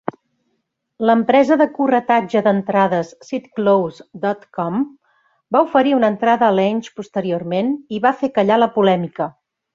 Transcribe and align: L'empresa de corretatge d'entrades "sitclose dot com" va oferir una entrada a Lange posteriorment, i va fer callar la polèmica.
L'empresa 1.09 1.57
de 1.61 1.67
corretatge 1.75 2.41
d'entrades 2.47 3.11
"sitclose 3.27 4.07
dot 4.25 4.49
com" 4.59 4.81
va 5.57 5.63
oferir 5.69 5.95
una 5.99 6.11
entrada 6.15 6.49
a 6.51 6.57
Lange 6.61 6.95
posteriorment, 7.01 7.71
i 7.99 8.01
va 8.09 8.15
fer 8.25 8.33
callar 8.41 8.59
la 8.65 8.71
polèmica. 8.81 9.31